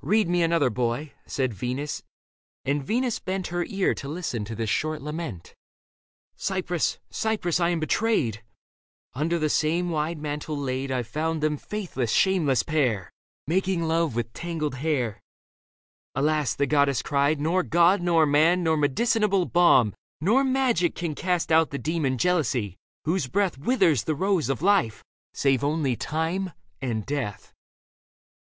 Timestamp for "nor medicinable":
18.62-19.44